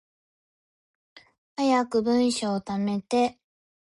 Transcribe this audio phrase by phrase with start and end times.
[1.55, 3.37] 早く文章溜めて